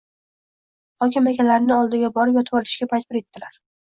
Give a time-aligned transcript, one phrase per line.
[1.05, 3.63] hokimakalarini oldiga borib yotvolishga majbur etilar.